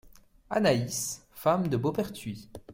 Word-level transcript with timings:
Anaïs, 0.49 1.27
femme 1.29 1.67
de 1.67 1.77
Beauperthuis. 1.77 2.49